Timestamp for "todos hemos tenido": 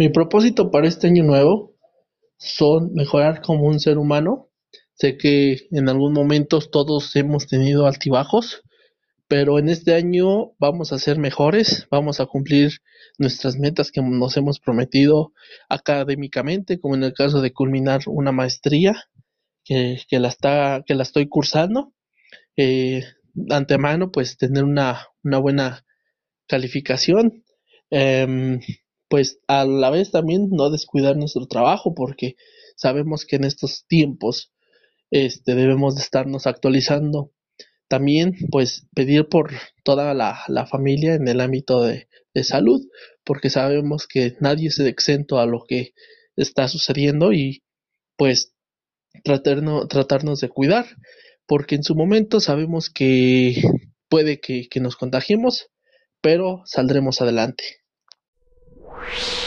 6.58-7.86